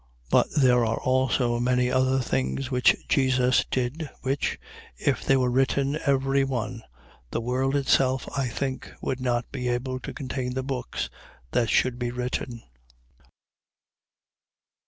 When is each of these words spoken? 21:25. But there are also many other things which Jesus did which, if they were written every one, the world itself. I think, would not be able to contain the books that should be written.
21:25. 0.31 0.31
But 0.31 0.47
there 0.59 0.83
are 0.83 0.99
also 0.99 1.59
many 1.59 1.91
other 1.91 2.17
things 2.17 2.71
which 2.71 2.95
Jesus 3.07 3.65
did 3.69 4.09
which, 4.21 4.57
if 4.97 5.23
they 5.23 5.37
were 5.37 5.51
written 5.51 5.99
every 6.07 6.43
one, 6.43 6.81
the 7.29 7.39
world 7.39 7.75
itself. 7.75 8.27
I 8.35 8.47
think, 8.47 8.91
would 8.99 9.19
not 9.19 9.51
be 9.51 9.67
able 9.67 9.99
to 9.99 10.11
contain 10.11 10.55
the 10.55 10.63
books 10.63 11.11
that 11.51 11.69
should 11.69 11.99
be 11.99 12.09
written. 12.09 12.63